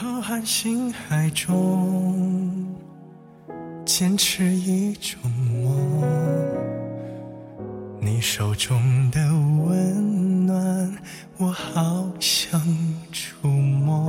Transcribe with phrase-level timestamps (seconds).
[0.00, 2.72] 浩瀚星海中，
[3.84, 5.74] 坚持一种梦。
[8.00, 8.80] 你手中
[9.10, 10.96] 的温暖，
[11.36, 12.62] 我好想
[13.10, 14.08] 触摸。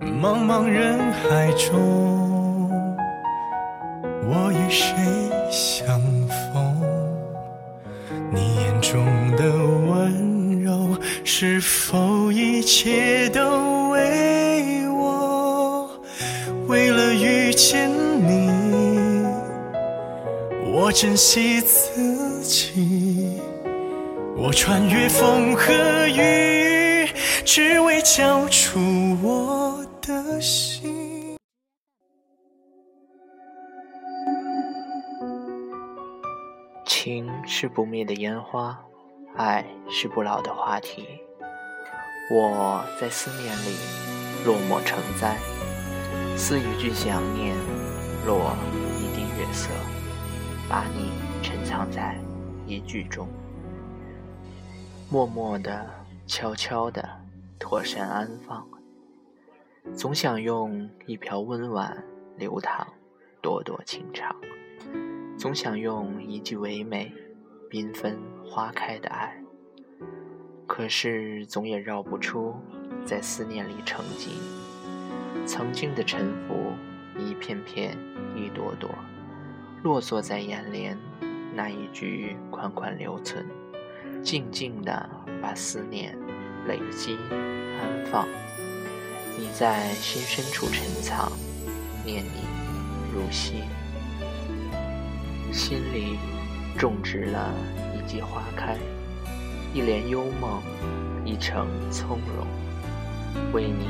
[0.00, 2.70] 茫茫人海中，
[4.28, 4.94] 我与谁
[5.50, 6.00] 相
[6.52, 6.80] 逢？
[8.32, 9.44] 你眼中的
[9.90, 13.73] 温柔，是否一切都？
[16.66, 19.26] 为了遇见你，
[20.72, 23.40] 我珍惜自己，
[24.36, 25.72] 我穿越风和
[26.08, 27.06] 雨，
[27.44, 28.80] 只为交出
[29.22, 31.36] 我的心。
[36.86, 38.78] 情是不灭的烟花，
[39.36, 41.06] 爱是不老的话题。
[42.30, 43.76] 我在思念里
[44.46, 45.36] 落寞成灾，
[46.36, 47.56] 似一句想念，
[48.26, 48.56] 落
[48.98, 49.70] 一滴月色，
[50.68, 51.10] 把你
[51.42, 52.18] 沉藏在
[52.66, 53.28] 一句中，
[55.08, 55.88] 默默的、
[56.26, 57.08] 悄悄的，
[57.58, 58.66] 妥善安放。
[59.94, 62.04] 总想用一瓢温婉
[62.36, 62.86] 流淌，
[63.40, 64.34] 朵朵情长。
[65.38, 67.12] 总想用一句唯美、
[67.70, 69.40] 缤纷花开的爱，
[70.66, 72.54] 可是总也绕不出
[73.06, 74.30] 在思念里沉寂。
[75.46, 76.72] 曾经的沉浮，
[77.18, 77.96] 一片片、
[78.34, 78.90] 一朵朵，
[79.82, 80.98] 落坐在眼帘，
[81.54, 83.46] 那一句款款留存，
[84.22, 85.08] 静静地
[85.42, 86.16] 把思念
[86.66, 87.18] 累积
[87.78, 88.26] 安放。
[89.38, 91.30] 你在心深处沉藏，
[92.04, 92.40] 念你
[93.12, 93.64] 如昔。
[95.52, 96.18] 心里
[96.78, 97.52] 种植了
[97.94, 98.76] 一季花开，
[99.74, 100.62] 一帘幽梦，
[101.24, 102.46] 一程从容。
[103.52, 103.86] 为你，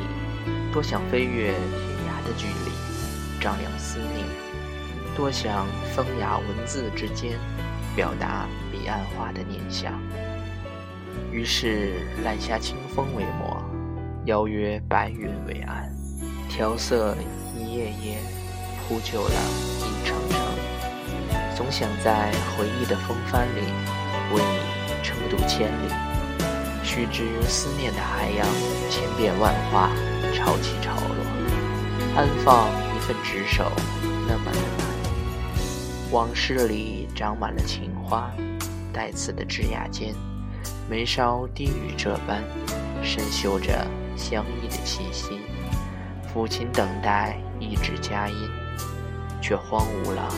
[0.74, 1.60] 多想飞越天
[2.08, 2.72] 涯的距离，
[3.40, 4.26] 丈量思念；
[5.16, 7.38] 多想风雅文字之间，
[7.94, 9.92] 表达彼岸花的念想。
[11.30, 11.92] 于是
[12.24, 13.62] 揽下清风为墨，
[14.24, 15.88] 邀约白云为岸，
[16.48, 17.16] 调色
[17.56, 18.18] 一页页，
[18.80, 19.34] 铺就了
[19.78, 20.40] 一程程。
[21.54, 23.60] 总想在回忆的风帆里，
[24.34, 26.13] 为你撑渡千里。
[26.94, 28.46] 须知思念的海洋，
[28.88, 29.90] 千变万化，
[30.32, 32.14] 潮起潮落。
[32.14, 33.72] 安放一份执手，
[34.28, 34.86] 那么的难。
[36.12, 38.30] 往事里长满了情花，
[38.92, 40.14] 带刺的枝桠间，
[40.88, 42.44] 眉梢低语这般，
[43.02, 43.84] 深嗅着
[44.16, 45.40] 相依的气息。
[46.32, 48.36] 抚琴等待一纸佳音，
[49.42, 50.32] 却荒芜了。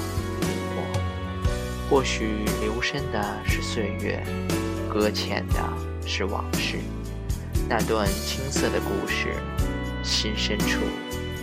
[1.91, 4.25] 或许留深的是岁月，
[4.91, 5.63] 搁浅的
[6.07, 6.79] 是往事。
[7.69, 9.35] 那段青涩的故事，
[10.05, 10.79] 心深处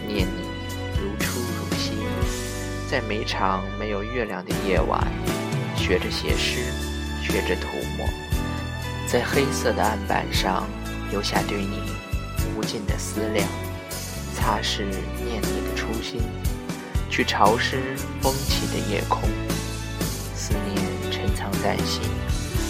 [0.08, 0.48] 念你
[1.00, 1.92] 如初如昔。
[2.90, 5.06] 在每场没有月亮的夜晚，
[5.76, 6.72] 学着写诗，
[7.22, 8.08] 学着涂抹，
[9.08, 10.66] 在黑色的案板上
[11.12, 11.82] 留下对你
[12.56, 13.48] 无尽的思量，
[14.36, 14.84] 擦拭
[15.26, 16.22] 念你的初心，
[17.10, 19.22] 去潮湿风起的夜空。
[20.36, 22.02] 思念沉藏在心，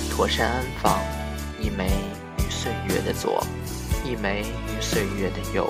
[0.09, 0.99] 妥善安放，
[1.63, 1.89] 一枚
[2.39, 3.41] 与岁月的左，
[4.03, 5.65] 一枚与岁月的右。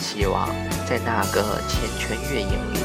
[0.00, 0.48] 希望
[0.84, 2.80] 在那个缱绻月影里，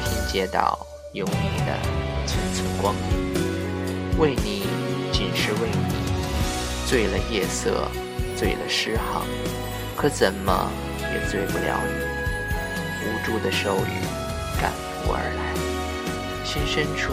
[0.00, 1.78] 拼接到有你的
[2.26, 4.18] 寸寸光阴。
[4.18, 4.66] 为你，
[5.12, 7.86] 仅是为你，醉了夜色，
[8.36, 9.26] 醉了诗行，
[9.94, 10.70] 可怎么
[11.00, 11.92] 也醉不了你。
[13.04, 14.00] 无助的手语
[14.58, 15.52] 赶赴而来。
[16.42, 17.12] 心深处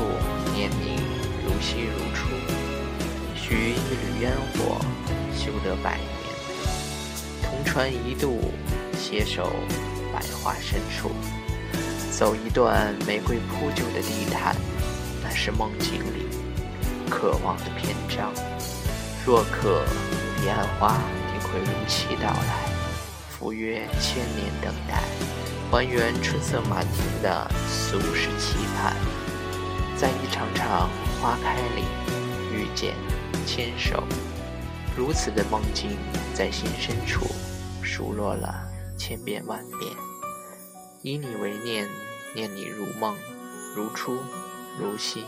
[0.53, 1.01] 念你
[1.43, 2.29] 如昔如初，
[3.49, 4.79] 许一缕烟火，
[5.35, 6.07] 修得百年。
[7.41, 8.53] 同船一渡，
[8.95, 9.51] 携手
[10.13, 11.09] 百花深处，
[12.11, 14.55] 走一段玫瑰铺就的地毯，
[15.23, 16.27] 那是梦境里
[17.09, 18.31] 渴望的篇章。
[19.25, 19.83] 若可
[20.37, 20.95] 彼岸花
[21.31, 22.69] 定会如期到来，
[23.31, 25.01] 赴约千年等待，
[25.71, 28.95] 还原春色满庭的俗世期盼。
[29.97, 30.87] 在一场场
[31.19, 31.83] 花开里
[32.53, 32.93] 遇见、
[33.45, 34.03] 牵手，
[34.95, 35.97] 如此的梦境，
[36.33, 37.25] 在心深处
[37.83, 39.91] 数落了千遍万遍。
[41.01, 41.87] 以你为念，
[42.35, 43.17] 念你如梦，
[43.75, 44.17] 如初，
[44.79, 45.23] 如昔。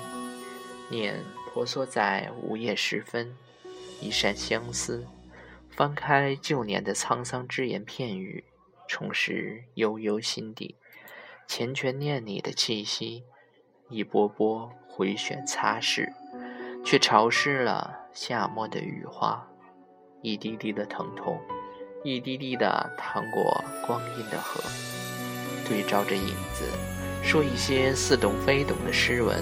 [0.89, 3.35] 念婆娑在午夜时分，
[4.01, 5.07] 一扇相思，
[5.69, 8.43] 翻开旧年的沧桑只言片语，
[8.87, 10.75] 重拾悠悠心底，
[11.47, 13.23] 缱绻念你的气息。
[13.89, 16.13] 一波波回旋擦拭，
[16.83, 19.39] 却潮湿了夏末的雨花；
[20.21, 21.39] 一滴滴的疼痛，
[22.03, 24.61] 一滴滴的淌过光阴的河，
[25.67, 26.65] 对照着影子，
[27.23, 29.41] 说一些似懂非懂的诗文。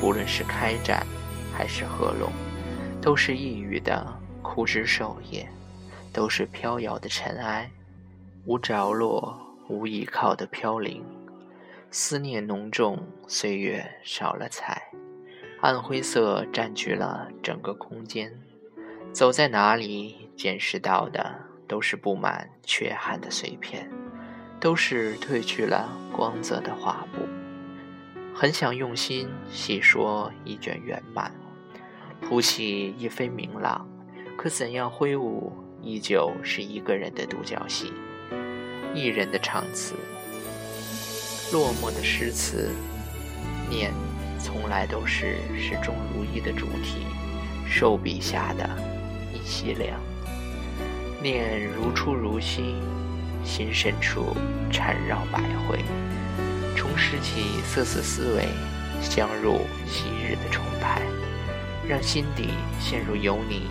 [0.00, 1.06] 不论是开展
[1.52, 2.30] 还是合拢，
[3.00, 4.06] 都是抑郁的
[4.42, 5.48] 枯枝瘦叶，
[6.12, 7.70] 都是飘摇的尘埃，
[8.44, 9.34] 无着落、
[9.68, 11.02] 无依靠的飘零。
[11.90, 14.82] 思念浓重，岁月少了彩，
[15.64, 18.30] 暗灰色占据了整个空间。
[19.14, 21.34] 走在哪里，见识到的
[21.66, 23.90] 都是布满缺憾的碎片，
[24.60, 27.26] 都是褪去了光泽的画布。
[28.34, 31.32] 很想用心细说一卷圆满，
[32.20, 33.88] 谱起一飞明朗，
[34.36, 35.50] 可怎样挥舞，
[35.80, 37.90] 依旧是一个人的独角戏，
[38.92, 39.94] 一人的唱词。
[41.54, 42.68] 落寞的诗词，
[43.70, 43.90] 念
[44.54, 47.04] 从来都是始终如一的主题，
[47.68, 48.70] 手笔下的
[49.32, 49.98] 一息凉。
[51.20, 52.80] 念如初如新，
[53.44, 54.36] 心深处
[54.70, 55.82] 缠绕百回，
[56.76, 58.46] 重拾起瑟瑟思维，
[59.02, 61.02] 相入昔日的重排，
[61.88, 63.62] 让心底陷入有你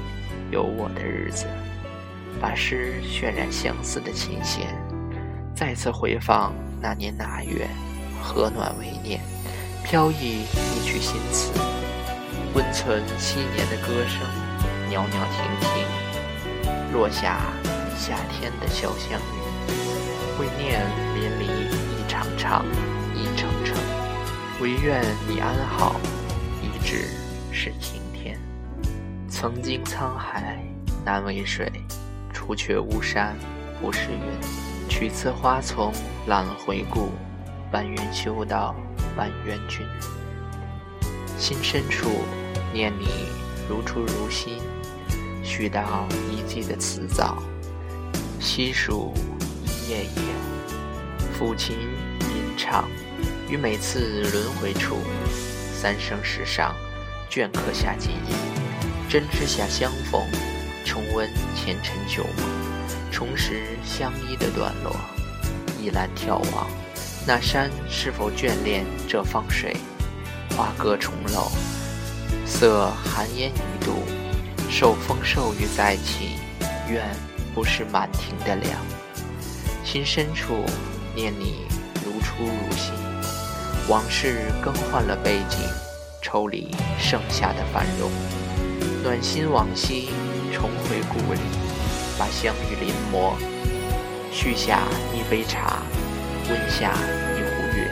[0.51, 1.47] 有我的日子，
[2.41, 4.67] 把诗渲染相思的琴弦，
[5.55, 6.53] 再次回放。
[6.81, 7.69] 那年那月，
[8.21, 9.21] 和暖为念，
[9.83, 10.45] 飘逸
[10.75, 11.51] 一曲新词，
[12.55, 14.21] 温存昔年的歌声，
[14.89, 15.85] 袅袅婷婷，
[16.93, 17.41] 落下
[17.95, 20.81] 夏天的潇湘雨，为念
[21.13, 22.65] 淋漓一场场，
[23.13, 23.75] 一程程，
[24.61, 25.99] 唯愿你安好，
[26.61, 27.09] 一直
[27.51, 28.39] 是晴天。
[29.29, 30.63] 曾经沧海
[31.05, 31.71] 难为水，
[32.33, 33.35] 除却巫山
[33.79, 34.89] 不是云。
[34.89, 35.91] 取次花丛
[36.27, 37.11] 懒回顾，
[37.71, 38.75] 半缘修道
[39.15, 39.85] 万缘君。
[41.37, 42.09] 心深处
[42.73, 43.07] 念你
[43.69, 44.59] 如初如新，
[45.43, 47.41] 续到一季的辞藻，
[48.39, 49.13] 细数
[49.65, 50.21] 一页页，
[51.37, 51.75] 抚琴
[52.21, 52.87] 吟唱，
[53.49, 54.97] 于每次轮回处，
[55.73, 56.73] 三生石上
[57.29, 60.21] 镌刻下记忆，针织下相逢，
[60.85, 62.63] 重温前尘旧梦。
[63.11, 64.95] 重拾相依的段落，
[65.79, 66.67] 一览眺望，
[67.25, 69.75] 那山是否眷恋这方水？
[70.57, 71.49] 花歌重楼，
[72.45, 74.03] 色寒烟一度，
[74.69, 76.37] 受风受雨再起，
[76.89, 77.01] 愿
[77.55, 78.73] 不是满庭的凉。
[79.85, 80.65] 心深处
[81.15, 81.65] 念你
[82.05, 82.93] 如初如新，
[83.87, 85.59] 往事更换了背景，
[86.21, 88.11] 抽离剩下的繁荣，
[89.01, 90.09] 暖心往昔，
[90.51, 91.39] 重回故里。
[92.15, 93.33] 把相遇临摹，
[94.31, 94.83] 续下
[95.15, 95.81] 一杯茶，
[96.49, 96.93] 问下
[97.35, 97.89] 一壶月，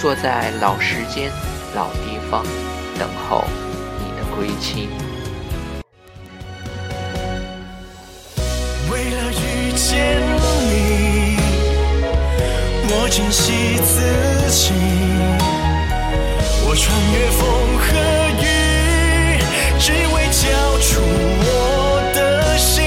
[0.00, 1.30] 坐在老时间、
[1.74, 2.44] 老地方，
[2.98, 3.44] 等候
[3.98, 4.88] 你的归期。
[8.90, 10.20] 为了遇见
[10.68, 11.36] 你，
[12.88, 13.94] 我珍惜自
[14.50, 14.72] 己，
[16.66, 17.42] 我穿越风
[17.78, 17.86] 和
[18.42, 18.44] 雨，
[19.78, 20.44] 只为交
[20.80, 21.00] 出
[21.42, 22.18] 我的
[22.58, 22.82] 心，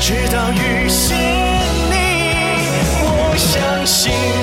[0.00, 1.49] 直到遇见。
[3.86, 4.39] 心